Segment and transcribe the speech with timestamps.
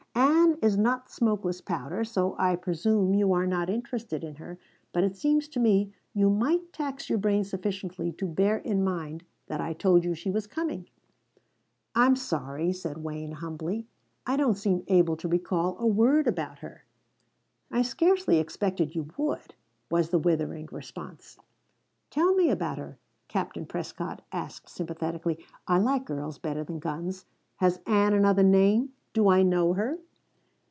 [0.13, 4.59] Ann is not smokeless powder, so I presume you are not interested in her,
[4.93, 9.23] but it seems to me you might tax your brain sufficiently to bear in mind
[9.47, 10.87] that I told you she was coming!"
[11.95, 13.87] "I'm sorry," said Wayne humbly.
[14.27, 16.83] "I don't seem able to recall a word about her."
[17.71, 19.55] "I scarcely expected you would,"
[19.89, 21.39] was the withering response.
[22.11, 25.39] "Tell me about her," Captain Prescott asked sympathetically.
[25.67, 27.25] "I like girls better than guns.
[27.55, 28.91] Has Ann another name?
[29.13, 29.97] Do I know her?"